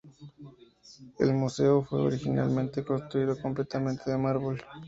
El 1.19 1.35
museo 1.35 1.85
fue 1.85 2.01
originalmente 2.01 2.83
construido 2.83 3.39
completamente 3.39 4.09
de 4.09 4.17
mármol. 4.17 4.59